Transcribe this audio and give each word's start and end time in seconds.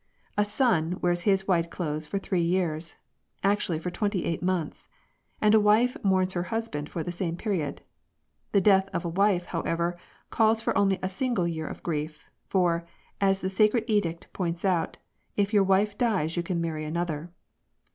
A 0.35 0.43
son 0.43 0.97
wears 0.99 1.21
his 1.29 1.47
white 1.47 1.69
clothes 1.69 2.07
for 2.07 2.17
three 2.17 2.41
years— 2.41 2.95
actually 3.43 3.77
for 3.77 3.91
twenty 3.91 4.25
eight 4.25 4.41
months; 4.41 4.89
and 5.39 5.53
a 5.53 5.59
wife 5.59 5.95
mourns 6.03 6.33
her 6.33 6.41
husband 6.49 6.89
for 6.89 7.03
the 7.03 7.11
same 7.11 7.37
period. 7.37 7.83
The 8.51 8.61
death 8.61 8.89
of 8.93 9.05
a 9.05 9.09
wife, 9.09 9.45
however, 9.45 9.95
calls 10.31 10.59
for 10.59 10.75
only 10.75 10.97
a 11.03 11.07
single 11.09 11.47
year 11.47 11.67
of 11.67 11.83
grief; 11.83 12.31
for, 12.47 12.83
as 13.21 13.41
the 13.41 13.49
Sacred 13.51 13.83
Edict 13.85 14.25
points 14.33 14.65
out, 14.65 14.97
if 15.37 15.53
your 15.53 15.63
wife 15.63 15.95
dies 15.95 16.35
you 16.35 16.41
can 16.41 16.59
marry 16.59 16.83
another. 16.83 17.31